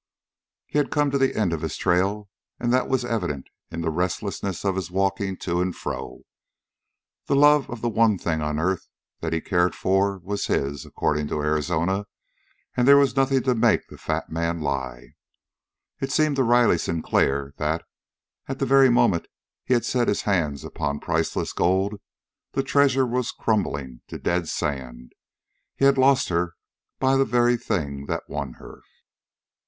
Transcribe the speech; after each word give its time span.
He 0.65 0.79
had 0.79 0.89
come 0.89 1.11
to 1.11 1.19
the 1.19 1.35
end 1.35 1.53
of 1.53 1.61
his 1.61 1.77
trail, 1.77 2.27
and 2.59 2.73
that 2.73 2.87
was 2.87 3.05
evident 3.05 3.49
in 3.69 3.81
the 3.81 3.91
restlessness 3.91 4.65
of 4.65 4.75
his 4.75 4.89
walking 4.89 5.37
to 5.41 5.61
and 5.61 5.75
fro. 5.75 6.23
The 7.27 7.35
love 7.35 7.69
of 7.69 7.81
the 7.81 7.87
one 7.89 8.17
thing 8.17 8.41
on 8.41 8.57
earth 8.57 8.87
that 9.19 9.31
he 9.31 9.41
cared 9.41 9.75
for 9.75 10.17
was 10.17 10.47
his, 10.47 10.87
according 10.87 11.27
to 11.27 11.43
Arizona, 11.43 12.07
and 12.75 12.87
there 12.87 12.97
was 12.97 13.15
nothing 13.15 13.43
to 13.43 13.53
make 13.53 13.85
the 13.89 13.97
fat 13.99 14.31
man 14.31 14.59
lie. 14.59 15.09
It 15.99 16.11
seemed 16.11 16.35
to 16.37 16.43
Riley 16.43 16.79
Sinclair 16.79 17.53
that, 17.57 17.83
at 18.47 18.57
the 18.57 18.65
very 18.65 18.89
moment 18.89 19.27
he 19.63 19.75
had 19.75 19.85
set 19.85 20.07
his 20.07 20.23
hands 20.23 20.63
upon 20.63 20.99
priceless 20.99 21.53
gold, 21.53 22.01
the 22.53 22.63
treasure 22.63 23.05
was 23.05 23.31
crumbling 23.31 24.01
to 24.07 24.17
dead 24.17 24.47
sand. 24.49 25.13
He 25.75 25.85
had 25.85 25.99
lost 25.99 26.29
her 26.29 26.55
by 26.97 27.17
the 27.17 27.23
very 27.23 27.55
thing 27.55 28.07
that 28.07 28.27
won 28.27 28.53
her. 28.53 28.81